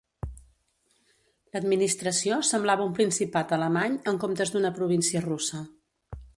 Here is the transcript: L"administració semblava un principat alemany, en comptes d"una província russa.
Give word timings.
L"administració 1.51 2.41
semblava 2.53 2.87
un 2.89 2.97
principat 3.01 3.55
alemany, 3.61 4.01
en 4.13 4.21
comptes 4.25 4.57
d"una 4.57 4.73
província 4.81 5.23
russa. 5.31 5.65